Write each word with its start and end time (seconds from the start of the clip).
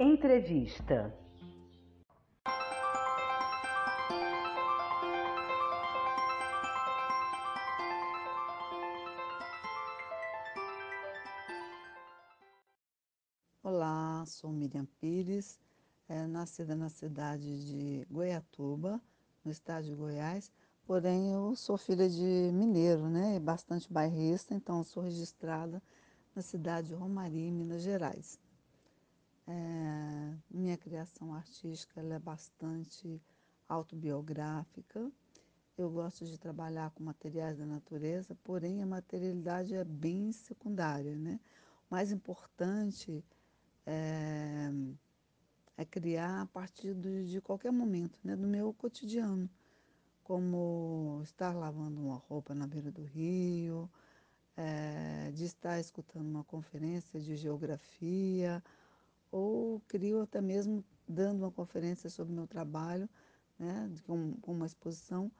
Entrevista. 0.00 1.12
Olá, 13.60 14.24
sou 14.24 14.52
Miriam 14.52 14.86
Pires, 15.00 15.58
é, 16.08 16.28
nascida 16.28 16.76
na 16.76 16.88
cidade 16.88 17.66
de 17.66 18.06
Goiatuba, 18.08 19.00
no 19.44 19.50
estado 19.50 19.86
de 19.86 19.96
Goiás, 19.96 20.52
porém 20.86 21.32
eu 21.32 21.56
sou 21.56 21.76
filha 21.76 22.08
de 22.08 22.52
mineiro, 22.54 23.08
né, 23.08 23.40
bastante 23.40 23.92
bairrista, 23.92 24.54
então 24.54 24.84
sou 24.84 25.02
registrada 25.02 25.82
na 26.36 26.42
cidade 26.42 26.86
de 26.86 26.94
Romaria, 26.94 27.50
Minas 27.50 27.82
Gerais. 27.82 28.38
É, 29.50 30.34
minha 30.50 30.76
criação 30.76 31.32
artística 31.32 32.02
é 32.02 32.18
bastante 32.18 33.18
autobiográfica. 33.66 35.10
Eu 35.76 35.90
gosto 35.90 36.26
de 36.26 36.36
trabalhar 36.36 36.90
com 36.90 37.02
materiais 37.02 37.56
da 37.56 37.64
natureza, 37.64 38.36
porém 38.44 38.82
a 38.82 38.86
materialidade 38.86 39.74
é 39.74 39.84
bem 39.84 40.32
secundária. 40.32 41.16
Né? 41.16 41.40
O 41.90 41.94
mais 41.94 42.12
importante 42.12 43.24
é, 43.86 44.70
é 45.78 45.84
criar 45.86 46.42
a 46.42 46.46
partir 46.46 46.94
de, 46.94 47.30
de 47.30 47.40
qualquer 47.40 47.72
momento, 47.72 48.20
né? 48.22 48.36
do 48.36 48.46
meu 48.46 48.74
cotidiano, 48.74 49.48
como 50.24 51.22
estar 51.24 51.54
lavando 51.54 52.02
uma 52.02 52.16
roupa 52.16 52.54
na 52.54 52.66
beira 52.66 52.90
do 52.90 53.02
rio, 53.02 53.88
é, 54.54 55.30
de 55.32 55.44
estar 55.44 55.80
escutando 55.80 56.28
uma 56.28 56.44
conferência 56.44 57.18
de 57.18 57.34
geografia, 57.34 58.62
ou 59.30 59.80
crio 59.88 60.22
até 60.22 60.40
mesmo 60.40 60.84
dando 61.06 61.40
uma 61.40 61.50
conferência 61.50 62.10
sobre 62.10 62.32
o 62.32 62.36
meu 62.36 62.46
trabalho, 62.46 63.08
né, 63.58 63.90
com, 64.06 64.34
uma 64.46 64.66
exposição, 64.66 65.30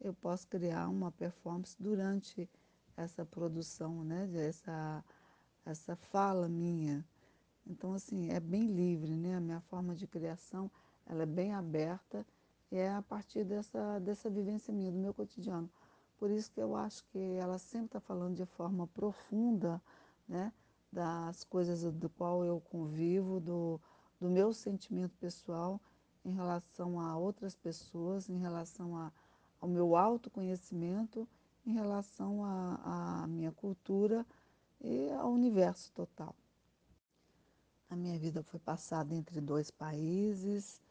eu 0.00 0.14
posso 0.14 0.46
criar 0.48 0.88
uma 0.88 1.10
performance 1.12 1.76
durante 1.78 2.48
essa 2.96 3.24
produção, 3.24 4.04
né, 4.04 4.28
essa, 4.34 5.04
essa 5.64 5.96
fala 5.96 6.48
minha. 6.48 7.04
Então, 7.66 7.92
assim, 7.92 8.30
é 8.30 8.40
bem 8.40 8.66
livre, 8.66 9.14
né? 9.14 9.36
A 9.36 9.40
minha 9.40 9.60
forma 9.60 9.94
de 9.94 10.06
criação, 10.06 10.70
ela 11.06 11.24
é 11.24 11.26
bem 11.26 11.52
aberta 11.52 12.26
e 12.72 12.76
é 12.76 12.90
a 12.90 13.02
partir 13.02 13.44
dessa, 13.44 13.98
dessa 14.00 14.30
vivência 14.30 14.72
minha, 14.72 14.90
do 14.90 14.98
meu 14.98 15.12
cotidiano. 15.12 15.70
Por 16.18 16.30
isso 16.30 16.50
que 16.50 16.60
eu 16.60 16.74
acho 16.74 17.04
que 17.12 17.18
ela 17.18 17.58
sempre 17.58 17.86
está 17.86 18.00
falando 18.00 18.36
de 18.36 18.46
forma 18.46 18.86
profunda, 18.86 19.80
né? 20.26 20.52
Das 20.92 21.44
coisas 21.44 21.82
do 21.92 22.08
qual 22.08 22.44
eu 22.44 22.60
convivo, 22.60 23.40
do, 23.40 23.80
do 24.20 24.28
meu 24.28 24.52
sentimento 24.52 25.16
pessoal 25.18 25.80
em 26.24 26.32
relação 26.32 27.00
a 27.00 27.16
outras 27.16 27.54
pessoas, 27.54 28.28
em 28.28 28.38
relação 28.38 28.96
a, 28.96 29.12
ao 29.60 29.68
meu 29.68 29.96
autoconhecimento, 29.96 31.28
em 31.66 31.72
relação 31.72 32.44
à 32.44 33.26
minha 33.28 33.52
cultura 33.52 34.26
e 34.80 35.10
ao 35.12 35.32
universo 35.32 35.92
total. 35.92 36.34
A 37.90 37.96
minha 37.96 38.18
vida 38.18 38.42
foi 38.42 38.60
passada 38.60 39.14
entre 39.14 39.40
dois 39.40 39.70
países, 39.70 40.82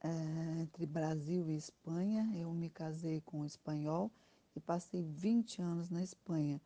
é, 0.00 0.60
entre 0.60 0.86
Brasil 0.86 1.50
e 1.50 1.56
Espanha. 1.56 2.30
Eu 2.34 2.52
me 2.52 2.70
casei 2.70 3.20
com 3.20 3.40
um 3.40 3.44
espanhol 3.44 4.10
e 4.56 4.60
passei 4.60 5.02
20 5.02 5.60
anos 5.60 5.90
na 5.90 6.02
Espanha. 6.02 6.60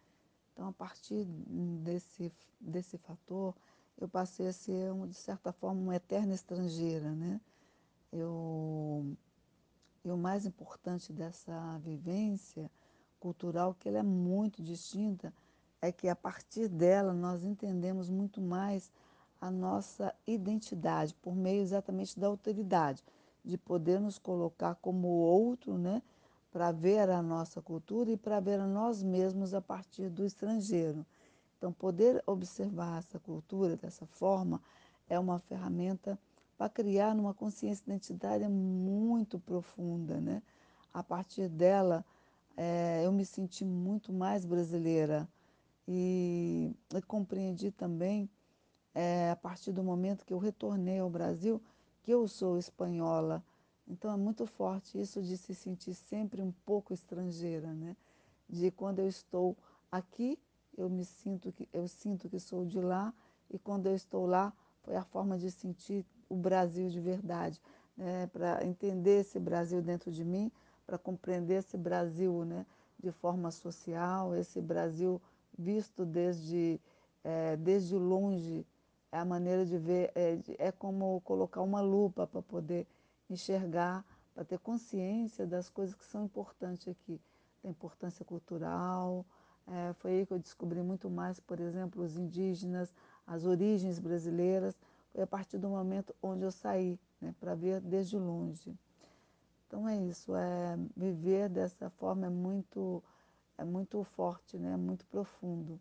Então, 0.59 0.70
a 0.70 0.73
partir 0.73 1.25
desse, 1.25 2.33
desse 2.61 2.98
fator, 2.98 3.55
eu 3.97 4.09
passei 4.09 4.48
a 4.48 4.53
ser, 4.53 4.92
de 5.06 5.15
certa 5.15 5.53
forma, 5.53 5.81
uma 5.81 5.95
eterna 5.95 6.34
estrangeira. 6.34 7.12
Né? 7.12 7.41
Eu, 8.12 9.06
e 10.05 10.10
o 10.10 10.16
mais 10.16 10.44
importante 10.44 11.12
dessa 11.12 11.78
vivência 11.78 12.69
cultural, 13.21 13.72
que 13.72 13.88
ela 13.88 13.99
é 13.99 14.03
muito 14.03 14.60
distinta, 14.60 15.32
é 15.81 15.93
que 15.93 16.09
a 16.09 16.16
partir 16.16 16.66
dela 16.66 17.12
nós 17.12 17.44
entendemos 17.44 18.11
muito 18.11 18.41
mais 18.41 18.91
a 19.41 19.53
nossa 19.53 20.12
identidade, 20.27 21.15
por 21.22 21.37
meio 21.37 21.62
exatamente 21.62 22.19
da 22.19 22.27
autoridade, 22.27 23.05
de 23.44 23.56
poder 23.56 24.00
nos 24.00 24.19
colocar 24.19 24.75
como 24.75 25.06
outro, 25.06 25.78
né? 25.78 26.03
Para 26.58 26.72
ver 26.72 27.08
a 27.08 27.22
nossa 27.22 27.62
cultura 27.62 28.10
e 28.10 28.16
para 28.16 28.41
ver 28.41 28.58
a 28.58 28.66
nós 28.66 29.00
mesmos 29.00 29.54
a 29.54 29.60
partir 29.60 30.10
do 30.10 30.26
estrangeiro. 30.26 31.06
Então, 31.56 31.72
poder 31.72 32.20
observar 32.26 32.98
essa 32.98 33.16
cultura 33.20 33.76
dessa 33.76 34.04
forma 34.06 34.60
é 35.08 35.16
uma 35.20 35.38
ferramenta 35.38 36.19
para 36.56 36.69
criar 36.69 37.14
uma 37.14 37.32
consciência 37.32 37.84
identitária 37.86 38.48
muito 38.48 39.38
profunda. 39.38 40.20
Né? 40.20 40.42
A 40.92 41.00
partir 41.00 41.48
dela, 41.48 42.04
é, 42.56 43.02
eu 43.04 43.12
me 43.12 43.25
senti 43.25 43.64
muito 43.64 44.12
mais 44.12 44.44
brasileira 44.44 45.28
e, 45.86 46.75
compreendi 47.06 47.70
também, 47.70 48.28
é, 48.92 49.30
a 49.30 49.36
partir 49.36 49.70
do 49.70 49.84
momento 49.84 50.26
que 50.26 50.34
eu 50.34 50.38
retornei 50.38 50.98
ao 50.98 51.08
Brasil, 51.08 51.62
que 52.02 52.10
eu 52.10 52.26
sou 52.26 52.58
espanhola 52.58 53.44
então 53.88 54.12
é 54.12 54.16
muito 54.16 54.47
forte 54.47 55.00
isso 55.00 55.22
de 55.22 55.37
se 55.37 55.54
sentir 55.54 55.94
sempre 55.94 56.43
um 56.43 56.53
pouco 56.66 56.93
estrangeira, 56.93 57.72
né? 57.72 57.97
De 58.49 58.71
quando 58.71 58.99
eu 58.99 59.09
estou 59.09 59.56
aqui, 59.91 60.38
eu 60.76 60.88
me 60.91 61.04
sinto 61.04 61.50
que 61.53 61.69
eu 61.72 61.88
sinto 61.88 62.28
que 62.28 62.38
sou 62.38 62.65
de 62.65 62.81
lá 62.81 63.12
e 63.50 63.59
quando 63.59 63.87
eu 63.87 63.94
estou 63.94 64.26
lá 64.26 64.53
foi 64.82 64.94
a 64.97 65.04
forma 65.04 65.38
de 65.38 65.50
sentir 65.50 66.04
o 66.28 66.37
Brasil 66.37 66.88
de 66.88 67.00
verdade, 67.00 67.60
né? 67.97 68.26
Para 68.26 68.65
entender 68.65 69.21
esse 69.21 69.38
Brasil 69.38 69.81
dentro 69.81 70.10
de 70.12 70.25
mim, 70.25 70.53
para 70.87 70.99
compreender 70.99 71.60
esse 71.60 71.76
Brasil, 71.76 72.44
né? 72.44 72.66
De 72.99 73.10
forma 73.10 73.50
social, 73.50 74.34
esse 74.34 74.60
Brasil 74.60 75.20
visto 75.56 76.05
desde 76.05 76.78
é, 77.25 77.56
desde 77.56 77.97
longe, 77.97 78.66
é 79.10 79.19
a 79.19 79.25
maneira 79.25 79.65
de 79.65 79.78
ver 79.78 80.12
é, 80.15 80.38
é 80.59 80.72
como 80.72 81.20
colocar 81.22 81.62
uma 81.62 81.81
lupa 81.81 82.26
para 82.26 82.43
poder 82.43 82.87
enxergar, 83.31 84.05
para 84.34 84.44
ter 84.44 84.59
consciência 84.59 85.47
das 85.47 85.69
coisas 85.69 85.94
que 85.94 86.05
são 86.05 86.25
importantes 86.25 86.89
aqui, 86.89 87.21
da 87.62 87.69
importância 87.69 88.25
cultural. 88.25 89.27
É, 89.66 89.93
foi 89.94 90.12
aí 90.12 90.27
que 90.27 90.33
eu 90.33 90.39
descobri 90.39 90.81
muito 90.81 91.11
mais, 91.11 91.41
por 91.41 91.61
exemplo, 91.61 92.03
os 92.03 92.17
indígenas, 92.17 92.93
as 93.27 93.44
origens 93.44 93.99
brasileiras. 93.99 94.78
Foi 95.12 95.22
a 95.22 95.27
partir 95.27 95.59
do 95.59 95.69
momento 95.69 96.15
onde 96.22 96.44
eu 96.44 96.53
saí, 96.53 96.99
né, 97.21 97.34
para 97.41 97.55
ver 97.55 97.81
desde 97.81 98.17
longe. 98.17 98.75
Então 99.67 99.87
é 99.87 99.97
isso, 99.97 100.34
é, 100.34 100.78
viver 100.97 101.49
dessa 101.49 101.91
forma 101.91 102.27
é 102.27 102.31
muito, 102.31 103.03
é 103.59 103.65
muito 103.65 104.03
forte, 104.03 104.56
né, 104.56 104.72
é 104.72 104.77
muito 104.77 105.05
profundo. 105.06 105.78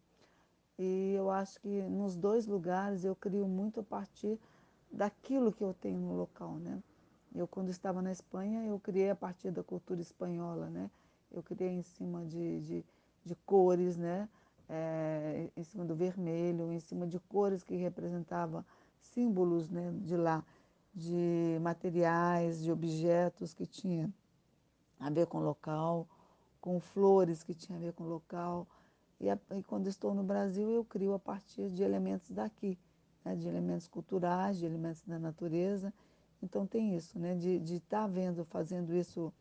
E 0.78 1.13
eu 1.16 1.31
acho 1.31 1.59
que 1.62 1.81
nos 1.84 2.16
dois 2.16 2.46
lugares 2.46 3.06
eu 3.06 3.16
crio 3.16 3.47
muito 3.47 3.80
a 3.80 3.84
partir 3.84 4.40
daquilo 4.91 5.52
que 5.52 5.63
eu 5.63 5.74
tenho 5.74 6.00
no 6.00 6.13
local, 6.16 6.53
né? 6.56 6.81
Eu, 7.35 7.47
quando 7.47 7.69
estava 7.69 8.01
na 8.01 8.11
Espanha, 8.11 8.65
eu 8.65 8.79
criei 8.79 9.09
a 9.09 9.15
partir 9.15 9.51
da 9.51 9.63
cultura 9.63 10.01
espanhola, 10.01 10.69
né? 10.69 10.89
Eu 11.31 11.43
criei 11.43 11.71
em 11.71 11.83
cima 11.83 12.25
de, 12.25 12.61
de, 12.61 12.85
de 13.25 13.35
cores, 13.45 13.97
né? 13.97 14.27
É, 14.69 15.49
em 15.55 15.63
cima 15.63 15.85
do 15.85 15.95
vermelho, 15.95 16.71
em 16.71 16.79
cima 16.79 17.07
de 17.07 17.19
cores 17.19 17.63
que 17.63 17.75
representavam 17.75 18.65
símbolos 18.99 19.69
né, 19.69 19.93
de 20.01 20.17
lá, 20.17 20.43
de 20.93 21.57
materiais, 21.61 22.61
de 22.61 22.69
objetos 22.69 23.53
que 23.53 23.65
tinha 23.65 24.13
a 24.99 25.09
ver 25.09 25.25
com 25.27 25.38
o 25.38 25.41
local, 25.41 26.05
com 26.59 26.81
flores 26.81 27.44
que 27.44 27.53
tinha 27.53 27.77
a 27.77 27.81
ver 27.81 27.94
com 27.94 28.03
o 28.03 28.07
local. 28.07 28.67
E, 29.21 29.29
a, 29.29 29.39
e 29.55 29.63
quando 29.63 29.88
estou 29.88 30.13
no 30.13 30.23
Brasil, 30.23 30.69
eu 30.69 30.83
crio 30.83 31.13
a 31.13 31.19
partir 31.19 31.69
de 31.69 31.81
elementos 31.81 32.30
daqui, 32.31 32.77
né, 33.23 33.35
de 33.35 33.47
elementos 33.47 33.88
culturais, 33.88 34.57
de 34.57 34.65
elementos 34.65 35.01
da 35.03 35.18
natureza 35.18 35.94
então 36.42 36.66
tem 36.66 36.95
isso, 36.95 37.18
né? 37.19 37.36
De 37.36 37.57
estar 37.75 38.01
tá 38.01 38.07
vendo, 38.07 38.45
fazendo 38.45 38.95
isso 38.95 39.34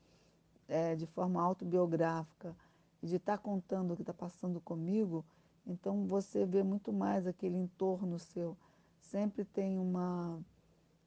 é, 0.69 0.95
de 0.95 1.07
forma 1.07 1.43
autobiográfica, 1.43 2.55
de 3.03 3.17
estar 3.17 3.37
tá 3.37 3.43
contando 3.43 3.93
o 3.93 3.97
que 3.97 4.03
está 4.03 4.15
passando 4.15 4.61
comigo, 4.61 5.25
então 5.67 6.07
você 6.07 6.47
vê 6.47 6.63
muito 6.63 6.93
mais 6.93 7.27
aquele 7.27 7.57
entorno 7.57 8.19
seu. 8.19 8.57
Sempre 9.01 9.45
tem 9.45 9.79
uma, 9.79 10.39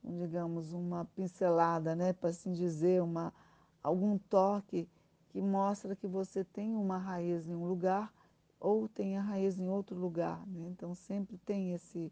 digamos, 0.04 0.74
uma 0.74 1.06
pincelada, 1.06 1.96
né? 1.96 2.14
Para 2.14 2.30
assim 2.30 2.52
dizer, 2.52 3.02
uma, 3.02 3.34
algum 3.82 4.18
toque 4.18 4.88
que 5.30 5.42
mostra 5.42 5.96
que 5.96 6.08
você 6.08 6.44
tem 6.44 6.76
uma 6.76 6.98
raiz 6.98 7.48
em 7.48 7.56
um 7.56 7.66
lugar 7.66 8.14
ou 8.60 8.90
tem 8.90 9.18
a 9.18 9.22
raiz 9.22 9.60
em 9.60 9.70
outro 9.70 9.96
lugar. 9.98 10.46
Né? 10.48 10.68
Então 10.70 10.94
sempre 10.94 11.38
tem 11.38 11.74
esse, 11.74 12.12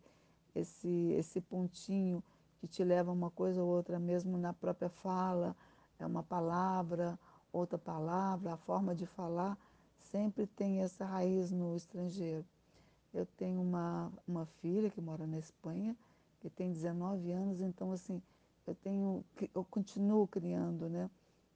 esse, 0.55 1.11
esse 1.17 1.41
pontinho 1.41 2.23
que 2.59 2.67
te 2.67 2.83
leva 2.83 3.11
a 3.11 3.13
uma 3.13 3.29
coisa 3.29 3.61
ou 3.63 3.69
outra, 3.69 3.99
mesmo 3.99 4.37
na 4.37 4.53
própria 4.53 4.89
fala, 4.89 5.55
é 5.99 6.05
uma 6.05 6.23
palavra, 6.23 7.19
outra 7.51 7.77
palavra, 7.77 8.53
a 8.53 8.57
forma 8.57 8.95
de 8.95 9.05
falar, 9.05 9.57
sempre 9.99 10.47
tem 10.47 10.81
essa 10.81 11.05
raiz 11.05 11.51
no 11.51 11.75
estrangeiro. 11.75 12.45
Eu 13.13 13.25
tenho 13.25 13.61
uma, 13.61 14.11
uma 14.27 14.45
filha 14.45 14.89
que 14.89 15.01
mora 15.01 15.25
na 15.25 15.37
Espanha 15.37 15.95
que 16.39 16.49
tem 16.49 16.71
19 16.71 17.31
anos, 17.31 17.61
então 17.61 17.91
assim, 17.91 18.21
eu 18.65 18.75
tenho, 18.75 19.23
eu 19.53 19.63
continuo 19.65 20.27
criando, 20.27 20.89
né, 20.89 21.09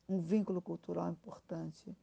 um 0.07 0.19
vínculo 0.19 0.61
cultural 0.61 1.09
importante. 1.09 1.95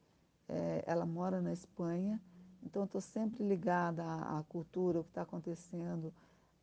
É, 0.47 0.83
ela 0.87 1.05
mora 1.05 1.41
na 1.41 1.51
Espanha, 1.51 2.19
então 2.63 2.85
estou 2.85 3.01
sempre 3.01 3.47
ligada 3.47 4.03
à, 4.03 4.39
à 4.39 4.43
cultura, 4.43 4.99
o 4.99 5.03
que 5.03 5.09
está 5.09 5.21
acontecendo. 5.21 6.13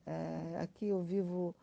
É, 0.05 0.59
aqui 0.61 0.87
eu 0.87 1.03
vivo 1.03 1.55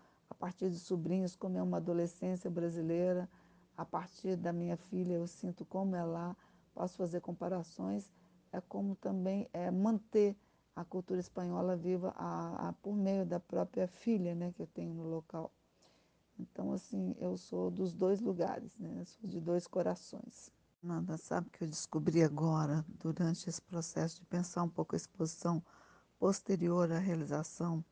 partir 0.43 0.69
de 0.69 0.77
sobrinhos, 0.77 1.37
como 1.37 1.57
é 1.57 1.63
uma 1.63 1.77
adolescência 1.77 2.51
brasileira, 2.51 3.29
a 3.77 3.85
partir 3.85 4.35
da 4.35 4.51
minha 4.51 4.75
filha 4.75 5.13
eu 5.13 5.25
sinto 5.25 5.63
como 5.63 5.95
é 5.95 6.03
lá, 6.03 6.35
posso 6.75 6.97
fazer 6.97 7.21
comparações, 7.21 8.11
é 8.51 8.59
como 8.59 8.93
também 8.93 9.49
é 9.53 9.71
manter 9.71 10.35
a 10.75 10.83
cultura 10.83 11.21
espanhola 11.21 11.77
viva 11.77 12.13
a, 12.17 12.67
a, 12.67 12.73
por 12.73 12.93
meio 12.93 13.25
da 13.25 13.39
própria 13.39 13.87
filha 13.87 14.35
né, 14.35 14.51
que 14.51 14.61
eu 14.61 14.67
tenho 14.67 14.93
no 14.93 15.03
local. 15.03 15.49
Então, 16.37 16.73
assim, 16.73 17.15
eu 17.21 17.37
sou 17.37 17.71
dos 17.71 17.93
dois 17.93 18.19
lugares, 18.19 18.77
né? 18.77 18.97
Eu 18.99 19.05
sou 19.05 19.29
de 19.29 19.39
dois 19.39 19.65
corações. 19.65 20.51
Nada, 20.81 21.15
sabe 21.15 21.49
que 21.51 21.63
eu 21.63 21.67
descobri 21.69 22.21
agora, 22.21 22.83
durante 22.89 23.47
esse 23.47 23.61
processo 23.61 24.19
de 24.19 24.25
pensar 24.25 24.63
um 24.63 24.69
pouco 24.69 24.93
a 24.93 24.97
exposição 24.97 25.63
posterior 26.19 26.91
à 26.91 26.99
realização, 26.99 27.85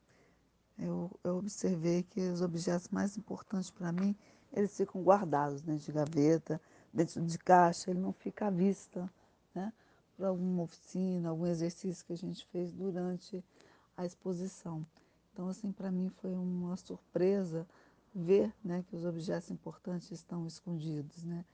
eu, 0.82 1.10
eu 1.22 1.36
observei 1.38 2.02
que 2.02 2.20
os 2.20 2.42
objetos 2.42 2.88
mais 2.88 3.16
importantes 3.16 3.70
para 3.70 3.92
mim, 3.92 4.16
eles 4.52 4.76
ficam 4.76 5.02
guardados 5.02 5.62
dentro 5.62 5.84
de 5.84 5.92
gaveta, 5.92 6.60
dentro 6.92 7.24
de 7.24 7.38
caixa, 7.38 7.90
ele 7.90 8.00
não 8.00 8.12
fica 8.12 8.46
à 8.48 8.50
vista, 8.50 9.08
né? 9.54 9.72
Para 10.16 10.28
alguma 10.28 10.64
oficina, 10.64 11.28
algum 11.28 11.46
exercício 11.46 12.04
que 12.04 12.12
a 12.12 12.16
gente 12.16 12.44
fez 12.46 12.72
durante 12.72 13.42
a 13.96 14.04
exposição. 14.04 14.84
Então, 15.32 15.48
assim, 15.48 15.72
para 15.72 15.90
mim 15.90 16.10
foi 16.20 16.34
uma 16.34 16.76
surpresa 16.76 17.66
ver 18.14 18.52
né, 18.62 18.84
que 18.88 18.94
os 18.94 19.04
objetos 19.04 19.50
importantes 19.50 20.10
estão 20.10 20.46
escondidos, 20.46 21.22
né? 21.24 21.44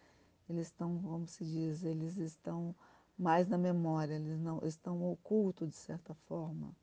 Eles 0.48 0.68
estão, 0.68 0.98
como 1.02 1.26
se 1.26 1.44
diz, 1.44 1.84
eles 1.84 2.16
estão 2.16 2.74
mais 3.18 3.46
na 3.46 3.58
memória, 3.58 4.14
eles 4.14 4.40
não 4.40 4.60
estão 4.64 5.12
ocultos 5.12 5.68
de 5.68 5.76
certa 5.76 6.14
forma. 6.26 6.74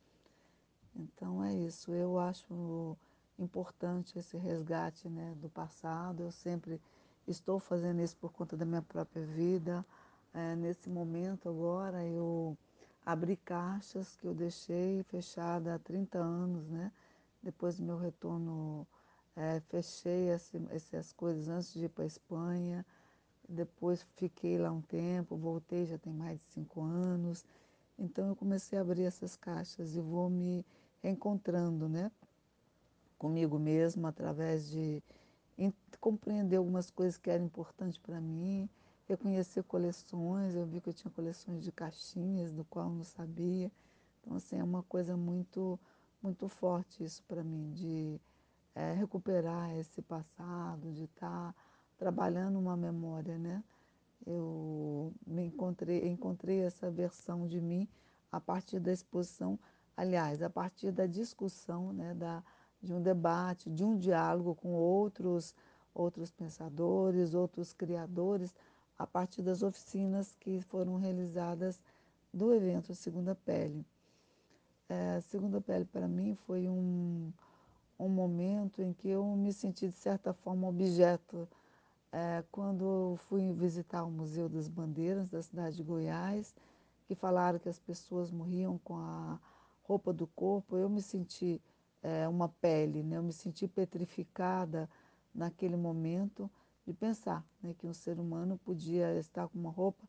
Então 0.95 1.43
é 1.43 1.53
isso, 1.53 1.91
eu 1.91 2.17
acho 2.17 2.97
importante 3.37 4.17
esse 4.17 4.37
resgate 4.37 5.09
né, 5.09 5.35
do 5.41 5.49
passado, 5.49 6.23
eu 6.23 6.31
sempre 6.31 6.81
estou 7.27 7.59
fazendo 7.59 8.01
isso 8.01 8.15
por 8.17 8.31
conta 8.31 8.55
da 8.55 8.65
minha 8.65 8.81
própria 8.81 9.25
vida. 9.25 9.85
É, 10.33 10.55
nesse 10.55 10.89
momento 10.89 11.49
agora 11.49 12.03
eu 12.05 12.57
abri 13.05 13.37
caixas 13.37 14.15
que 14.15 14.25
eu 14.25 14.33
deixei 14.33 15.03
fechada 15.03 15.75
há 15.75 15.79
30 15.79 16.17
anos, 16.17 16.67
né? 16.69 16.91
Depois 17.43 17.77
do 17.77 17.83
meu 17.83 17.97
retorno, 17.97 18.87
é, 19.35 19.59
fechei 19.69 20.29
esse, 20.29 20.59
essas 20.69 21.13
coisas 21.13 21.47
antes 21.47 21.73
de 21.73 21.85
ir 21.85 21.89
para 21.89 22.03
a 22.03 22.07
Espanha. 22.07 22.85
Depois 23.47 24.05
fiquei 24.15 24.57
lá 24.57 24.71
um 24.71 24.81
tempo, 24.81 25.37
voltei 25.37 25.85
já 25.85 25.97
tem 25.97 26.13
mais 26.13 26.39
de 26.39 26.45
cinco 26.47 26.81
anos. 26.81 27.45
Então 27.97 28.27
eu 28.27 28.35
comecei 28.35 28.77
a 28.77 28.81
abrir 28.81 29.03
essas 29.03 29.35
caixas 29.35 29.95
e 29.95 30.01
vou 30.01 30.29
me 30.29 30.65
encontrando, 31.03 31.87
né? 31.87 32.11
Comigo 33.17 33.57
mesmo 33.57 34.07
através 34.07 34.69
de 34.69 35.01
compreender 36.05 36.57
algumas 36.57 36.91
coisas 36.91 37.17
que 37.17 37.31
eram 37.31 37.45
importantes 37.45 37.97
para 37.97 38.21
mim, 38.21 38.69
reconhecer 39.07 39.63
coleções, 39.63 40.53
eu 40.53 40.63
vi 40.63 40.79
que 40.79 40.89
eu 40.89 40.93
tinha 40.93 41.09
coleções 41.09 41.63
de 41.63 41.71
caixinhas, 41.71 42.51
do 42.51 42.63
qual 42.65 42.85
eu 42.89 42.95
não 42.95 43.03
sabia. 43.03 43.71
Então, 44.21 44.37
assim, 44.37 44.57
é 44.57 44.63
uma 44.63 44.83
coisa 44.83 45.17
muito, 45.17 45.79
muito 46.21 46.47
forte 46.47 47.03
isso 47.03 47.23
para 47.23 47.43
mim, 47.43 47.71
de 47.71 48.21
é, 48.75 48.93
recuperar 48.93 49.75
esse 49.77 49.99
passado, 50.01 50.91
de 50.91 51.05
estar 51.05 51.53
tá 51.53 51.55
trabalhando 51.97 52.59
uma 52.59 52.77
memória, 52.77 53.37
né? 53.39 53.63
Eu 54.27 55.11
me 55.25 55.45
encontrei, 55.45 56.07
encontrei 56.07 56.61
essa 56.61 56.91
versão 56.91 57.47
de 57.47 57.59
mim 57.59 57.87
a 58.31 58.39
partir 58.39 58.79
da 58.79 58.91
exposição, 58.91 59.57
aliás, 59.95 60.41
a 60.41 60.49
partir 60.49 60.91
da 60.91 61.05
discussão, 61.05 61.93
né, 61.93 62.13
da, 62.13 62.43
de 62.81 62.93
um 62.93 63.01
debate, 63.01 63.69
de 63.69 63.83
um 63.83 63.97
diálogo 63.97 64.55
com 64.55 64.73
outros, 64.73 65.55
outros 65.93 66.31
pensadores, 66.31 67.33
outros 67.33 67.73
criadores, 67.73 68.53
a 68.97 69.07
partir 69.07 69.41
das 69.41 69.63
oficinas 69.63 70.35
que 70.39 70.61
foram 70.61 70.97
realizadas 70.97 71.81
do 72.33 72.53
evento 72.53 72.93
Segunda 72.93 73.35
Pele. 73.35 73.85
É, 74.87 75.19
Segunda 75.21 75.59
Pele, 75.59 75.85
para 75.85 76.07
mim, 76.07 76.35
foi 76.45 76.67
um, 76.67 77.31
um 77.97 78.09
momento 78.09 78.81
em 78.81 78.93
que 78.93 79.09
eu 79.09 79.25
me 79.35 79.51
senti, 79.51 79.87
de 79.87 79.95
certa 79.95 80.33
forma, 80.33 80.67
objeto. 80.67 81.47
É, 82.11 82.43
quando 82.51 83.17
fui 83.27 83.51
visitar 83.51 84.03
o 84.03 84.11
Museu 84.11 84.47
das 84.47 84.69
Bandeiras 84.69 85.27
da 85.27 85.41
cidade 85.41 85.77
de 85.77 85.83
Goiás, 85.83 86.53
que 87.07 87.15
falaram 87.15 87.59
que 87.59 87.67
as 87.67 87.79
pessoas 87.79 88.31
morriam 88.31 88.77
com 88.83 88.95
a 88.95 89.39
roupa 89.87 90.11
do 90.11 90.27
corpo, 90.27 90.77
eu 90.77 90.89
me 90.89 91.01
senti 91.01 91.61
é, 92.01 92.27
uma 92.27 92.49
pele, 92.49 93.03
né? 93.03 93.17
eu 93.17 93.23
me 93.23 93.33
senti 93.33 93.67
petrificada 93.67 94.89
naquele 95.33 95.75
momento 95.75 96.49
de 96.85 96.93
pensar 96.93 97.43
né, 97.61 97.75
que 97.77 97.87
um 97.87 97.93
ser 97.93 98.19
humano 98.19 98.59
podia 98.63 99.17
estar 99.17 99.47
com 99.47 99.59
uma 99.59 99.71
roupa, 99.71 100.03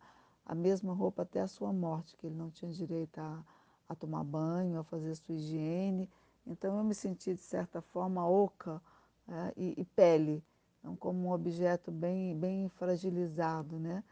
a 0.44 0.54
mesma 0.54 0.92
roupa 0.92 1.22
até 1.22 1.40
a 1.40 1.48
sua 1.48 1.72
morte, 1.72 2.16
que 2.16 2.26
ele 2.26 2.36
não 2.36 2.50
tinha 2.50 2.70
direito 2.70 3.18
a, 3.18 3.42
a 3.88 3.94
tomar 3.94 4.24
banho, 4.24 4.78
a 4.78 4.84
fazer 4.84 5.14
sua 5.14 5.34
higiene. 5.34 6.08
Então 6.46 6.76
eu 6.78 6.84
me 6.84 6.94
senti, 6.94 7.34
de 7.34 7.40
certa 7.40 7.80
forma, 7.80 8.28
oca 8.28 8.80
é, 9.28 9.52
e, 9.56 9.74
e, 9.80 9.84
pele, 9.84 10.44
então, 10.78 10.94
como 10.94 11.28
um 11.28 11.32
objeto 11.32 11.90
bem, 11.90 12.38
bem 12.38 12.68
fragilizado, 12.68 13.78
né? 13.78 14.04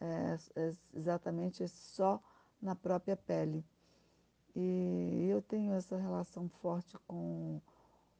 É, 0.00 0.38
é 0.56 0.72
exatamente 0.94 1.68
só 1.68 2.20
na 2.60 2.74
própria 2.74 3.16
pele. 3.16 3.64
E 4.54 5.28
eu 5.30 5.40
tenho 5.40 5.72
essa 5.72 5.96
relação 5.96 6.48
forte 6.48 6.96
com, 7.06 7.60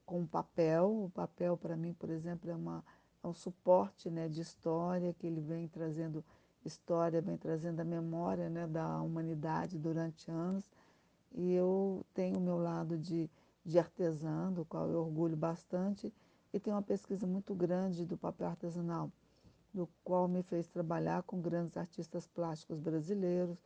com 0.06 0.23
o 0.23 0.26
papel. 0.26 1.05
O 1.05 1.11
papel, 1.11 1.56
para 1.56 1.76
mim, 1.76 1.93
por 1.93 2.11
exemplo, 2.11 2.50
é, 2.50 2.55
uma, 2.55 2.84
é 3.23 3.26
um 3.26 3.34
suporte 3.34 4.11
né, 4.11 4.29
de 4.29 4.40
história, 4.40 5.14
que 5.14 5.26
ele 5.26 5.40
vem 5.40 5.69
trazendo 5.69 6.25
história, 6.64 7.20
vem 7.20 7.37
trazendo 7.37 7.81
a 7.81 7.84
memória 7.84 8.49
né, 8.49 8.67
da 8.67 9.00
humanidade 9.02 9.79
durante 9.79 10.31
anos. 10.31 10.70
E 11.34 11.52
eu 11.52 12.05
tenho 12.14 12.38
o 12.38 12.40
meu 12.40 12.59
lado 12.59 12.97
de, 12.97 13.28
de 13.64 13.78
artesã, 13.78 14.52
do 14.52 14.64
qual 14.64 14.88
eu 14.90 15.00
orgulho 15.00 15.37
bastante, 15.37 16.12
e 16.52 16.61
tenho 16.61 16.76
uma 16.76 16.83
pesquisa 16.83 17.26
muito 17.26 17.54
grande 17.54 18.04
do 18.04 18.16
papel 18.16 18.49
artesanal, 18.49 19.11
do 19.73 19.88
qual 20.04 20.28
me 20.28 20.42
fez 20.42 20.68
trabalhar 20.68 21.23
com 21.23 21.40
grandes 21.40 21.76
artistas 21.76 22.26
plásticos 22.26 22.78
brasileiros, 22.78 23.59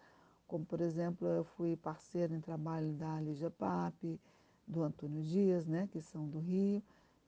como, 0.46 0.64
por 0.64 0.80
exemplo, 0.80 1.26
eu 1.28 1.44
fui 1.44 1.76
parceira 1.76 2.34
em 2.34 2.40
trabalho 2.40 2.92
da 2.92 3.20
Lígia 3.20 3.50
Pape, 3.50 4.20
do 4.66 4.82
Antônio 4.82 5.22
Dias, 5.22 5.66
né, 5.66 5.88
que 5.92 6.00
são 6.00 6.28
do 6.28 6.38
Rio, 6.38 6.82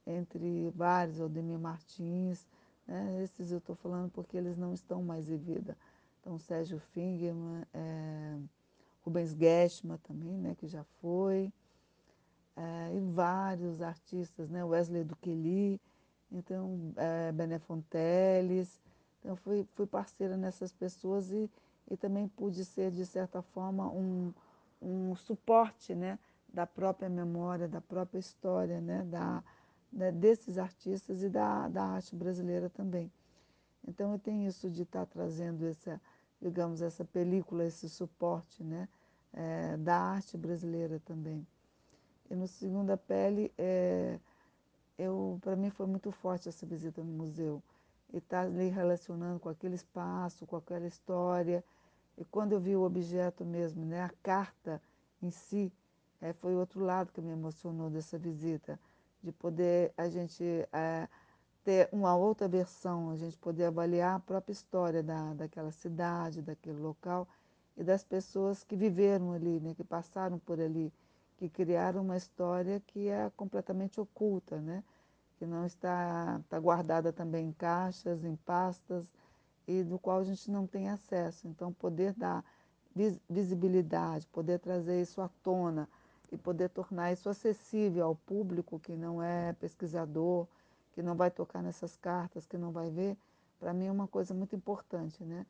entre 0.05 0.71
vários, 0.71 1.21
Aldemir 1.21 1.59
Martins, 1.59 2.47
né, 2.87 3.23
esses 3.23 3.51
eu 3.51 3.59
estou 3.59 3.75
falando 3.75 4.09
porque 4.11 4.37
eles 4.37 4.57
não 4.57 4.73
estão 4.73 5.03
mais 5.03 5.29
em 5.29 5.37
vida. 5.37 5.77
Então, 6.19 6.37
Sérgio 6.37 6.79
Fingerman, 6.79 7.63
é, 7.73 8.37
Rubens 9.03 9.33
Gueshma 9.33 9.99
também, 10.03 10.37
né, 10.37 10.55
que 10.55 10.67
já 10.67 10.83
foi, 11.01 11.51
é, 12.55 12.95
e 12.95 12.99
vários 12.99 13.81
artistas, 13.81 14.49
né, 14.49 14.63
Wesley 14.63 15.03
Duqueli, 15.03 15.79
então, 16.31 16.93
é, 16.95 17.31
Bené 17.31 17.59
Fonteles. 17.59 18.79
Então, 19.19 19.35
fui, 19.35 19.67
fui 19.73 19.87
parceira 19.87 20.37
nessas 20.37 20.71
pessoas 20.71 21.31
e 21.31 21.49
e 21.89 21.97
também 21.97 22.27
pude 22.27 22.63
ser, 22.63 22.91
de 22.91 23.05
certa 23.05 23.41
forma, 23.41 23.89
um, 23.89 24.33
um 24.81 25.15
suporte 25.15 25.95
né, 25.95 26.19
da 26.47 26.65
própria 26.65 27.09
memória, 27.09 27.67
da 27.67 27.81
própria 27.81 28.19
história 28.19 28.79
né, 28.79 29.03
da, 29.03 29.43
né, 29.91 30.11
desses 30.11 30.57
artistas 30.57 31.23
e 31.23 31.29
da, 31.29 31.67
da 31.67 31.83
arte 31.83 32.15
brasileira 32.15 32.69
também. 32.69 33.11
Então 33.87 34.13
eu 34.13 34.19
tenho 34.19 34.47
isso 34.47 34.69
de 34.69 34.83
estar 34.83 35.05
trazendo 35.05 35.65
essa, 35.65 35.99
digamos, 36.41 36.81
essa 36.81 37.03
película, 37.05 37.65
esse 37.65 37.89
suporte 37.89 38.63
né, 38.63 38.87
é, 39.33 39.77
da 39.77 39.95
arte 39.97 40.37
brasileira 40.37 40.99
também. 41.05 41.45
E 42.29 42.35
no 42.35 42.47
Segunda 42.47 42.95
Pele, 42.95 43.51
é, 43.57 44.19
para 45.41 45.55
mim 45.55 45.69
foi 45.69 45.87
muito 45.87 46.11
forte 46.11 46.49
essa 46.49 46.65
visita 46.65 47.03
no 47.03 47.11
museu. 47.11 47.63
E 48.11 48.17
estar 48.17 48.41
ali 48.41 48.69
relacionando 48.69 49.39
com 49.39 49.49
aquele 49.49 49.75
espaço, 49.75 50.45
com 50.45 50.55
aquela 50.55 50.85
história, 50.85 51.63
e 52.19 52.25
quando 52.25 52.51
eu 52.51 52.59
vi 52.59 52.75
o 52.75 52.83
objeto 52.83 53.45
mesmo, 53.45 53.85
né, 53.85 54.03
a 54.03 54.11
carta 54.21 54.81
em 55.21 55.31
si, 55.31 55.71
é, 56.21 56.33
foi 56.33 56.55
outro 56.55 56.83
lado 56.83 57.11
que 57.13 57.21
me 57.21 57.31
emocionou 57.31 57.89
dessa 57.89 58.17
visita, 58.17 58.79
de 59.23 59.31
poder 59.31 59.93
a 59.97 60.09
gente 60.09 60.43
é, 60.71 61.07
ter 61.63 61.89
uma 61.91 62.15
outra 62.15 62.47
versão, 62.47 63.09
a 63.09 63.15
gente 63.15 63.37
poder 63.37 63.65
avaliar 63.65 64.17
a 64.17 64.19
própria 64.19 64.53
história 64.53 65.01
da, 65.01 65.33
daquela 65.33 65.71
cidade, 65.71 66.41
daquele 66.41 66.79
local 66.79 67.27
e 67.77 67.83
das 67.83 68.03
pessoas 68.03 68.63
que 68.63 68.75
viveram 68.75 69.31
ali, 69.31 69.59
né, 69.61 69.73
que 69.73 69.83
passaram 69.83 70.37
por 70.39 70.59
ali, 70.59 70.93
que 71.37 71.49
criaram 71.49 72.01
uma 72.01 72.17
história 72.17 72.81
que 72.85 73.07
é 73.07 73.31
completamente 73.37 73.99
oculta, 73.99 74.59
né? 74.59 74.83
que 75.39 75.45
não 75.45 75.65
está, 75.65 76.41
está 76.43 76.59
guardada 76.59 77.13
também 77.13 77.47
em 77.47 77.53
caixas, 77.53 78.25
em 78.25 78.35
pastas, 78.35 79.05
e 79.67 79.83
do 79.83 79.99
qual 79.99 80.19
a 80.19 80.23
gente 80.23 80.49
não 80.49 80.65
tem 80.65 80.89
acesso. 80.89 81.47
Então, 81.47 81.71
poder 81.73 82.13
dar 82.13 82.43
visibilidade, 83.29 84.27
poder 84.27 84.59
trazer 84.59 85.01
isso 85.01 85.21
à 85.21 85.29
tona 85.43 85.87
e 86.31 86.37
poder 86.37 86.69
tornar 86.69 87.11
isso 87.11 87.29
acessível 87.29 88.05
ao 88.05 88.15
público 88.15 88.79
que 88.79 88.95
não 88.95 89.21
é 89.21 89.53
pesquisador, 89.53 90.47
que 90.93 91.01
não 91.01 91.15
vai 91.15 91.31
tocar 91.31 91.61
nessas 91.61 91.95
cartas, 91.95 92.45
que 92.45 92.57
não 92.57 92.71
vai 92.71 92.89
ver, 92.89 93.17
para 93.59 93.73
mim 93.73 93.87
é 93.87 93.91
uma 93.91 94.07
coisa 94.07 94.33
muito 94.33 94.55
importante, 94.55 95.23
né? 95.23 95.45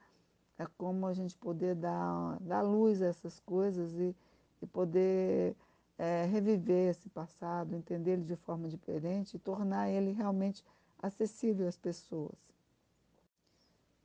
É 0.58 0.66
como 0.78 1.08
a 1.08 1.14
gente 1.14 1.38
poder 1.38 1.76
dar, 1.76 2.38
dar 2.42 2.62
luz 2.62 3.02
a 3.02 3.08
essas 3.08 3.40
coisas 3.40 3.94
e, 3.94 4.16
e 4.62 4.68
poder 4.68 5.56
é, 5.98 6.26
reviver 6.26 6.90
esse 6.90 7.10
passado, 7.10 7.76
entender 7.76 8.12
ele 8.12 8.24
de 8.24 8.36
forma 8.36 8.68
diferente 8.68 9.36
e 9.36 9.40
tornar 9.40 9.90
ele 9.90 10.12
realmente 10.12 10.64
acessível 11.02 11.68
às 11.68 11.78
pessoas. 11.78 12.38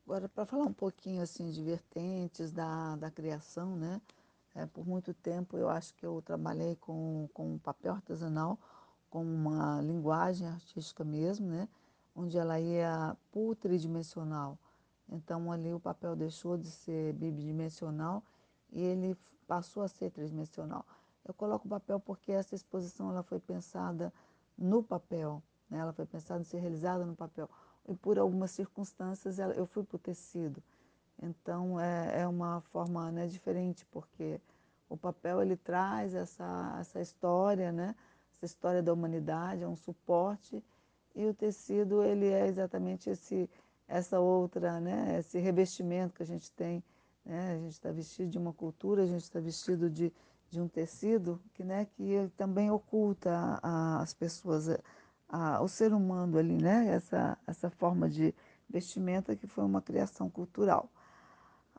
Agora, 0.06 0.28
para 0.28 0.44
falar 0.44 0.64
um 0.66 0.72
pouquinho 0.72 1.22
assim 1.22 1.50
de 1.50 1.62
vertentes 1.62 2.52
da, 2.52 2.94
da 2.96 3.10
criação, 3.10 3.74
né? 3.74 4.00
É, 4.54 4.66
por 4.66 4.86
muito 4.86 5.14
tempo 5.14 5.56
eu 5.56 5.68
acho 5.68 5.94
que 5.94 6.04
eu 6.04 6.22
trabalhei 6.22 6.76
com, 6.76 7.28
com 7.32 7.58
papel 7.58 7.94
artesanal, 7.94 8.58
com 9.10 9.24
uma 9.24 9.80
linguagem 9.80 10.46
artística 10.46 11.02
mesmo, 11.02 11.48
né? 11.48 11.68
onde 12.14 12.38
ela 12.38 12.60
ia 12.60 13.16
por 13.32 13.56
tridimensional. 13.56 14.58
Então 15.08 15.50
ali 15.50 15.72
o 15.72 15.80
papel 15.80 16.14
deixou 16.14 16.56
de 16.56 16.70
ser 16.70 17.12
bidimensional 17.14 18.22
e 18.70 18.80
ele 18.80 19.16
passou 19.46 19.82
a 19.82 19.88
ser 19.88 20.10
tridimensional. 20.10 20.86
Eu 21.24 21.34
coloco 21.34 21.66
o 21.66 21.70
papel 21.70 21.98
porque 21.98 22.30
essa 22.30 22.54
exposição 22.54 23.10
ela 23.10 23.22
foi 23.22 23.40
pensada 23.40 24.12
no 24.56 24.82
papel, 24.82 25.42
né? 25.68 25.78
ela 25.78 25.92
foi 25.92 26.06
pensada 26.06 26.40
em 26.40 26.44
ser 26.44 26.58
realizada 26.58 27.04
no 27.04 27.16
papel. 27.16 27.48
E 27.86 27.94
por 27.94 28.18
algumas 28.18 28.50
circunstâncias 28.50 29.38
eu 29.38 29.66
fui 29.66 29.84
para 29.84 29.96
o 29.96 29.98
tecido. 29.98 30.62
Então 31.22 31.78
é, 31.78 32.22
é 32.22 32.28
uma 32.28 32.60
forma 32.60 33.10
né, 33.10 33.26
diferente, 33.26 33.86
porque 33.86 34.40
o 34.88 34.96
papel 34.96 35.42
ele 35.42 35.56
traz 35.56 36.14
essa, 36.14 36.76
essa 36.80 37.00
história, 37.00 37.72
né? 37.72 37.94
essa 38.32 38.46
história 38.46 38.82
da 38.82 38.92
humanidade, 38.92 39.62
é 39.62 39.68
um 39.68 39.76
suporte, 39.76 40.62
e 41.14 41.26
o 41.26 41.34
tecido 41.34 42.02
ele 42.02 42.26
é 42.26 42.46
exatamente 42.46 43.08
esse, 43.08 43.48
essa 43.88 44.20
outra, 44.20 44.80
né? 44.80 45.18
esse 45.18 45.38
revestimento 45.38 46.14
que 46.14 46.22
a 46.22 46.26
gente 46.26 46.50
tem. 46.52 46.82
Né? 47.24 47.54
A 47.54 47.58
gente 47.58 47.72
está 47.72 47.90
vestido 47.90 48.30
de 48.30 48.38
uma 48.38 48.52
cultura, 48.52 49.02
a 49.02 49.06
gente 49.06 49.22
está 49.22 49.40
vestido 49.40 49.88
de, 49.88 50.12
de 50.50 50.60
um 50.60 50.68
tecido 50.68 51.40
que, 51.54 51.64
né, 51.64 51.86
que 51.96 52.30
também 52.36 52.70
oculta 52.70 53.58
as 53.62 54.12
pessoas, 54.12 54.68
a, 55.34 55.60
o 55.60 55.66
ser 55.66 55.92
humano 55.92 56.38
ali, 56.38 56.56
né? 56.62 56.86
essa, 56.90 57.36
essa 57.44 57.68
forma 57.68 58.08
de 58.08 58.32
vestimenta 58.68 59.34
que 59.34 59.48
foi 59.48 59.64
uma 59.64 59.82
criação 59.82 60.30
cultural. 60.30 60.88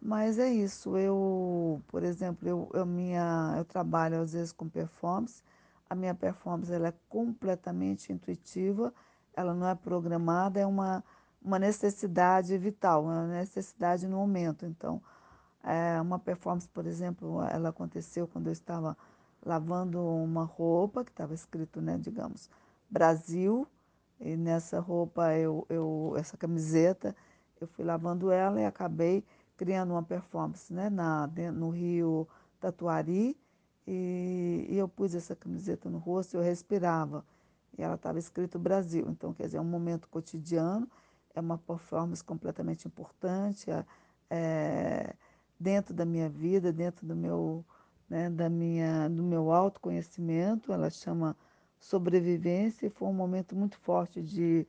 Mas 0.01 0.37
é 0.37 0.49
isso, 0.49 0.97
eu, 0.97 1.81
por 1.87 2.03
exemplo, 2.03 2.47
eu, 2.47 2.69
eu, 2.73 2.85
minha, 2.85 3.55
eu 3.57 3.63
trabalho 3.63 4.19
às 4.19 4.33
vezes 4.33 4.51
com 4.51 4.67
performance, 4.67 5.41
a 5.89 5.95
minha 5.95 6.13
performance 6.13 6.71
ela 6.71 6.89
é 6.89 6.93
completamente 7.07 8.11
intuitiva, 8.11 8.93
ela 9.33 9.53
não 9.53 9.69
é 9.69 9.73
programada, 9.73 10.59
é 10.59 10.65
uma, 10.65 11.01
uma 11.41 11.57
necessidade 11.57 12.57
vital, 12.57 13.03
uma 13.03 13.25
necessidade 13.27 14.05
no 14.05 14.17
momento. 14.17 14.65
Então, 14.65 15.01
é, 15.63 15.99
uma 16.01 16.19
performance, 16.19 16.67
por 16.67 16.85
exemplo, 16.85 17.41
ela 17.43 17.69
aconteceu 17.69 18.27
quando 18.27 18.47
eu 18.47 18.53
estava 18.53 18.97
lavando 19.45 20.03
uma 20.05 20.43
roupa 20.43 21.05
que 21.05 21.11
estava 21.11 21.33
escrito, 21.33 21.81
né, 21.81 21.97
digamos, 21.97 22.49
Brasil, 22.89 23.67
e 24.19 24.35
nessa 24.35 24.79
roupa, 24.79 25.33
eu, 25.33 25.65
eu, 25.69 26.13
essa 26.17 26.37
camiseta, 26.37 27.15
eu 27.59 27.67
fui 27.67 27.83
lavando 27.83 28.31
ela 28.31 28.61
e 28.61 28.65
acabei 28.65 29.23
criando 29.57 29.91
uma 29.91 30.03
performance 30.03 30.73
né, 30.73 30.89
na, 30.89 31.27
no 31.53 31.69
Rio 31.69 32.27
Tatuari, 32.59 33.37
e, 33.87 34.65
e, 34.69 34.77
eu 34.77 34.87
pus 34.87 35.13
essa 35.13 35.35
camiseta 35.35 35.89
no 35.89 35.99
rosto, 35.99 36.35
eu 36.35 36.41
respirava, 36.41 37.23
e 37.77 37.83
ela 37.83 37.95
estava 37.95 38.17
escrito 38.17 38.57
Brasil. 38.57 39.05
Então, 39.09 39.33
quer 39.33 39.45
dizer, 39.45 39.57
é 39.57 39.61
um 39.61 39.65
momento 39.65 40.09
cotidiano, 40.09 40.89
é 41.35 41.39
uma 41.39 41.57
performance 41.57 42.23
completamente 42.23 42.87
importante, 42.87 43.69
é, 43.69 43.85
é, 44.29 45.13
dentro 45.59 45.93
da 45.93 46.05
minha 46.05 46.29
vida, 46.29 46.73
dentro 46.73 47.05
do 47.05 47.15
meu, 47.15 47.63
né, 48.09 48.29
da 48.29 48.49
minha, 48.49 49.07
do 49.09 49.23
meu 49.23 49.51
autoconhecimento, 49.51 50.71
ela 50.73 50.89
chama 50.89 51.35
sobrevivência, 51.85 52.87
e 52.87 52.89
foi 52.89 53.07
um 53.07 53.13
momento 53.13 53.55
muito 53.55 53.77
forte 53.77 54.21
de, 54.21 54.67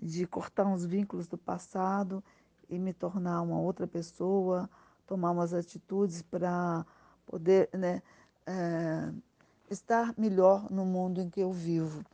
de 0.00 0.26
cortar 0.26 0.66
uns 0.66 0.84
vínculos 0.84 1.26
do 1.26 1.38
passado, 1.38 2.22
e 2.68 2.78
me 2.78 2.92
tornar 2.92 3.40
uma 3.40 3.58
outra 3.58 3.86
pessoa, 3.86 4.68
tomar 5.06 5.30
umas 5.30 5.54
atitudes 5.54 6.20
para 6.20 6.84
poder 7.26 7.70
né, 7.72 8.02
é, 8.46 9.10
estar 9.70 10.12
melhor 10.18 10.70
no 10.70 10.84
mundo 10.84 11.22
em 11.22 11.30
que 11.30 11.40
eu 11.40 11.50
vivo. 11.50 12.04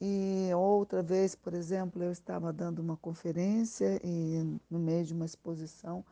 E 0.00 0.48
outra 0.54 1.02
vez, 1.02 1.34
por 1.34 1.52
exemplo, 1.52 2.02
eu 2.02 2.10
estava 2.10 2.50
dando 2.52 2.78
uma 2.78 2.96
conferência 2.96 4.00
e 4.02 4.58
no 4.70 4.78
meio 4.78 5.04
de 5.04 5.12
uma 5.12 5.26
exposição 5.26 6.02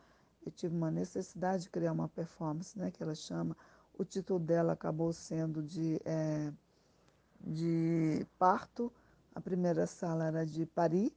eu 0.45 0.51
tive 0.51 0.75
uma 0.75 0.91
necessidade 0.91 1.63
de 1.63 1.69
criar 1.69 1.91
uma 1.91 2.07
performance, 2.07 2.77
né, 2.77 2.91
que 2.91 3.01
ela 3.01 3.15
chama. 3.15 3.57
O 3.97 4.05
título 4.05 4.39
dela 4.39 4.73
acabou 4.73 5.11
sendo 5.11 5.63
de, 5.63 5.99
é, 6.05 6.51
de 7.47 8.25
parto. 8.37 8.91
A 9.33 9.41
primeira 9.41 9.85
sala 9.85 10.25
era 10.25 10.45
de 10.45 10.65
Paris 10.65 11.11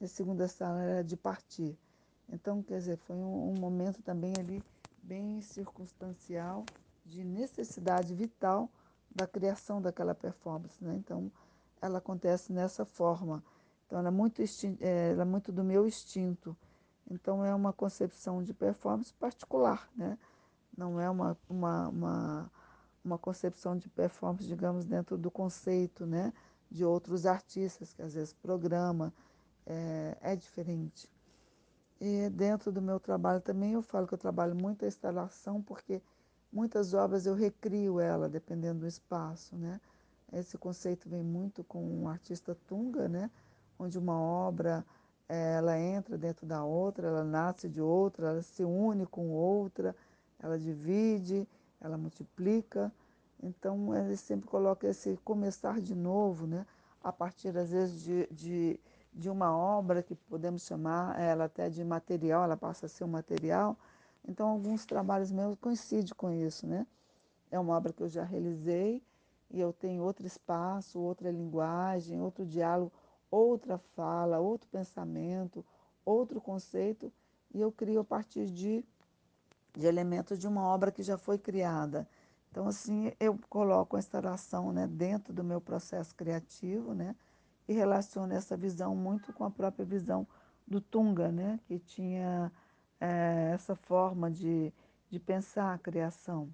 e 0.00 0.04
a 0.04 0.08
segunda 0.08 0.48
sala 0.48 0.82
era 0.82 1.04
de 1.04 1.16
partir. 1.16 1.78
Então, 2.32 2.62
quer 2.62 2.78
dizer, 2.78 2.96
foi 2.98 3.16
um, 3.16 3.50
um 3.50 3.54
momento 3.58 4.02
também 4.02 4.32
ali 4.38 4.62
bem 5.02 5.40
circunstancial 5.40 6.64
de 7.04 7.24
necessidade 7.24 8.14
vital 8.14 8.70
da 9.14 9.26
criação 9.26 9.82
daquela 9.82 10.14
performance. 10.14 10.82
Né? 10.82 10.94
Então, 10.96 11.30
ela 11.82 11.98
acontece 11.98 12.52
nessa 12.52 12.84
forma. 12.84 13.42
Então, 13.86 13.98
ela 13.98 14.08
é, 14.08 14.12
muito 14.12 14.40
é, 14.80 15.10
ela 15.10 15.22
é 15.22 15.24
muito 15.24 15.50
do 15.50 15.64
meu 15.64 15.86
instinto. 15.86 16.56
Então, 17.10 17.44
é 17.44 17.54
uma 17.54 17.72
concepção 17.72 18.42
de 18.42 18.54
performance 18.54 19.12
particular. 19.14 19.88
Né? 19.96 20.16
Não 20.76 21.00
é 21.00 21.10
uma, 21.10 21.36
uma, 21.48 21.88
uma, 21.88 22.52
uma 23.10 23.18
concepção 23.18 23.76
de 23.76 23.88
performance, 23.88 24.46
digamos, 24.46 24.84
dentro 24.84 25.18
do 25.18 25.30
conceito 25.30 26.06
né? 26.06 26.32
de 26.70 26.84
outros 26.84 27.26
artistas, 27.26 27.92
que 27.92 28.02
às 28.02 28.14
vezes 28.14 28.32
programa, 28.32 29.12
é, 29.66 30.16
é 30.20 30.36
diferente. 30.36 31.08
E 32.00 32.30
dentro 32.30 32.70
do 32.70 32.80
meu 32.80 33.00
trabalho 33.00 33.40
também 33.40 33.72
eu 33.72 33.82
falo 33.82 34.06
que 34.06 34.14
eu 34.14 34.18
trabalho 34.18 34.54
muito 34.54 34.84
a 34.84 34.88
instalação, 34.88 35.60
porque 35.60 36.00
muitas 36.52 36.94
obras 36.94 37.26
eu 37.26 37.34
recrio 37.34 38.00
ela, 38.00 38.28
dependendo 38.28 38.80
do 38.80 38.86
espaço, 38.86 39.56
né? 39.56 39.80
Esse 40.32 40.56
conceito 40.56 41.08
vem 41.08 41.22
muito 41.22 41.64
com 41.64 42.04
o 42.04 42.08
artista 42.08 42.56
Tunga, 42.66 43.08
né? 43.08 43.30
Onde 43.78 43.98
uma 43.98 44.18
obra 44.18 44.86
ela 45.28 45.78
entra 45.78 46.16
dentro 46.16 46.46
da 46.46 46.64
outra, 46.64 47.08
ela 47.08 47.24
nasce 47.24 47.68
de 47.68 47.80
outra, 47.80 48.28
ela 48.28 48.42
se 48.42 48.64
une 48.64 49.06
com 49.06 49.30
outra, 49.30 49.94
ela 50.40 50.58
divide, 50.58 51.46
ela 51.80 51.96
multiplica. 51.96 52.92
Então 53.42 53.94
ele 53.96 54.16
sempre 54.16 54.48
coloca 54.48 54.86
esse 54.86 55.18
começar 55.24 55.80
de 55.80 55.94
novo, 55.94 56.46
né? 56.46 56.66
A 57.02 57.12
partir 57.12 57.56
às 57.56 57.70
vezes 57.70 58.02
de, 58.02 58.26
de 58.30 58.80
de 59.12 59.28
uma 59.28 59.56
obra 59.56 60.02
que 60.02 60.14
podemos 60.14 60.62
chamar 60.64 61.18
ela 61.20 61.44
até 61.44 61.68
de 61.68 61.82
material, 61.84 62.44
ela 62.44 62.56
passa 62.56 62.86
a 62.86 62.88
ser 62.88 63.04
um 63.04 63.08
material. 63.08 63.76
Então, 64.26 64.48
alguns 64.48 64.84
trabalhos 64.86 65.32
meus 65.32 65.56
coincidem 65.56 66.14
com 66.16 66.30
isso, 66.30 66.66
né? 66.66 66.86
É 67.50 67.58
uma 67.58 67.76
obra 67.76 67.92
que 67.92 68.02
eu 68.02 68.08
já 68.08 68.22
realizei 68.22 69.02
e 69.50 69.60
eu 69.60 69.72
tenho 69.72 70.02
outro 70.02 70.26
espaço, 70.26 71.00
outra 71.00 71.30
linguagem, 71.30 72.20
outro 72.20 72.46
diálogo, 72.46 72.92
outra 73.30 73.78
fala, 73.78 74.38
outro 74.38 74.68
pensamento, 74.68 75.64
outro 76.04 76.40
conceito 76.40 77.12
e 77.52 77.60
eu 77.60 77.72
crio 77.72 78.00
a 78.00 78.04
partir 78.04 78.46
de, 78.46 78.84
de 79.76 79.86
elementos 79.86 80.38
de 80.38 80.46
uma 80.48 80.62
obra 80.62 80.90
que 80.90 81.02
já 81.02 81.16
foi 81.18 81.38
criada. 81.38 82.08
Então, 82.50 82.66
assim, 82.66 83.12
eu 83.20 83.38
coloco 83.48 83.96
a 83.96 83.98
instalação 83.98 84.72
né, 84.72 84.86
dentro 84.86 85.32
do 85.32 85.44
meu 85.44 85.60
processo 85.60 86.14
criativo, 86.14 86.94
né? 86.94 87.14
e 87.70 87.72
relaciona 87.72 88.34
essa 88.34 88.56
visão 88.56 88.96
muito 88.96 89.32
com 89.32 89.44
a 89.44 89.50
própria 89.50 89.84
visão 89.84 90.26
do 90.66 90.80
Tunga, 90.80 91.30
né? 91.30 91.60
que 91.66 91.78
tinha 91.78 92.50
é, 93.00 93.52
essa 93.54 93.76
forma 93.76 94.28
de, 94.28 94.72
de 95.08 95.20
pensar 95.20 95.72
a 95.72 95.78
criação. 95.78 96.52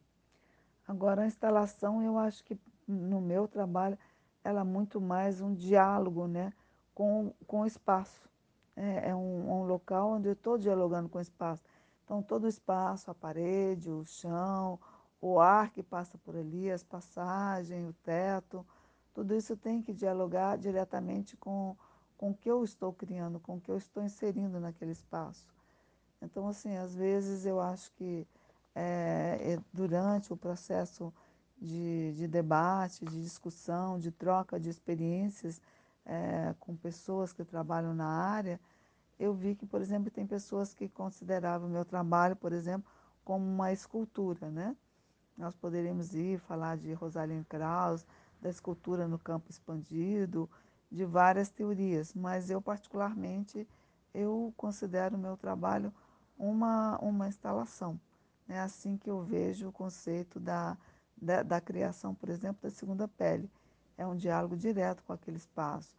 Agora, 0.87 1.23
a 1.23 1.27
instalação, 1.27 2.03
eu 2.03 2.19
acho 2.19 2.45
que 2.45 2.59
no 2.87 3.19
meu 3.19 3.49
trabalho, 3.49 3.99
ela 4.45 4.61
é 4.61 4.65
muito 4.65 5.01
mais 5.01 5.41
um 5.41 5.55
diálogo 5.55 6.27
né? 6.27 6.53
com, 6.95 7.33
com 7.47 7.63
o 7.63 7.67
espaço. 7.67 8.29
É, 8.77 9.09
é 9.09 9.15
um, 9.15 9.51
um 9.51 9.65
local 9.65 10.13
onde 10.13 10.29
eu 10.29 10.35
estou 10.35 10.59
dialogando 10.59 11.09
com 11.09 11.17
o 11.17 11.23
espaço. 11.23 11.63
Então, 12.07 12.23
todo 12.23 12.45
o 12.45 12.49
espaço, 12.49 13.11
a 13.11 13.15
parede, 13.15 13.91
o 13.91 14.05
chão, 14.05 14.79
o, 15.21 15.41
ar 15.41 15.71
que 15.71 15.83
passa 15.83 16.17
por 16.19 16.37
ali, 16.37 16.71
as 16.71 16.85
passagens, 16.85 17.85
o 17.85 17.93
teto, 17.93 18.65
tudo 19.13 19.35
isso 19.35 19.57
tem 19.57 19.83
que 19.83 19.93
dialogar 19.93 20.57
diretamente 20.57 21.37
com, 21.37 21.77
com 22.17 22.31
o 22.31 22.35
que 22.35 22.49
eu 22.49 22.63
estou 22.63 22.93
criando, 22.93 23.41
com 23.41 23.57
o 23.57 23.61
que 23.61 23.73
eu 23.73 23.77
estou 23.77 24.05
inserindo 24.05 24.61
naquele 24.61 24.93
espaço. 24.93 25.49
Então, 26.23 26.47
assim, 26.47 26.77
às 26.77 26.95
vezes 26.95 27.45
eu 27.45 27.61
acho 27.61 27.91
que 27.95 28.25
é, 28.73 29.59
durante 29.73 30.33
o 30.33 30.37
processo 30.37 31.13
de, 31.61 32.13
de, 32.13 32.29
debate, 32.29 33.05
de 33.05 33.21
discussão, 33.21 33.99
de 33.99 34.13
troca 34.13 34.61
de 34.61 34.69
experiências 34.71 35.61
é, 36.05 36.55
com 36.61 36.77
pessoas 36.77 37.33
que 37.33 37.45
trabalham 37.45 37.93
na 37.93 38.07
área, 38.07 38.61
eu 39.19 39.35
vi 39.35 39.55
que, 39.55 39.67
por 39.67 39.81
exemplo, 39.81 40.11
tem 40.11 40.27
pessoas 40.27 40.75
que 40.75 40.89
consideravam 40.89 41.69
o 41.69 41.73
meu 41.73 41.85
trabalho, 41.85 42.37
por 42.37 42.53
exemplo, 42.53 42.91
como 43.25 43.45
uma 43.45 43.73
escultura, 43.73 44.51
né? 44.51 44.77
Nós 45.37 45.55
poderíamos 45.55 46.15
ir 46.15 46.39
falar 46.39 46.77
de 46.77 46.93
Rosalind 46.93 47.45
Krauss, 47.47 48.07
da 48.41 48.49
escultura 48.49 49.09
no 49.09 49.19
campo 49.19 49.51
expandido, 49.51 50.49
de 50.91 51.05
várias 51.05 51.49
teorias, 51.51 52.15
mas 52.15 52.49
eu 52.51 52.61
particularmente 52.61 53.67
eu 54.15 54.53
considero 54.57 55.17
o 55.17 55.19
meu 55.19 55.37
trabalho 55.37 55.93
uma, 56.39 56.99
uma 56.99 57.29
instalação. 57.29 58.01
É 58.49 58.59
assim 58.59 58.97
que 58.97 59.11
eu 59.11 59.23
vejo 59.23 59.69
o 59.69 59.73
conceito 59.73 60.39
da, 60.39 60.77
da, 61.17 61.43
da, 61.43 61.61
criação, 61.61 62.15
por 62.15 62.29
exemplo, 62.29 62.63
da 62.63 62.71
segunda 62.71 63.09
pele. 63.09 63.51
É 63.99 64.07
um 64.07 64.17
diálogo 64.17 64.57
direto 64.57 65.03
com 65.05 65.13
aquele 65.13 65.37
espaço. 65.37 65.97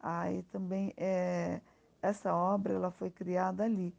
Aí 0.00 0.42
também 0.44 0.94
é, 0.96 1.60
essa 2.02 2.34
obra 2.34 2.74
ela 2.74 2.90
foi 2.90 3.10
criada 3.10 3.64
ali, 3.64 3.94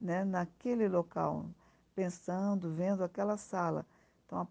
né, 0.00 0.24
naquele 0.24 0.88
local, 0.88 1.46
pensando, 1.94 2.72
vendo 2.74 3.04
aquela 3.04 3.36
sala. 3.36 3.86
Então, 4.26 4.38
a 4.40 4.44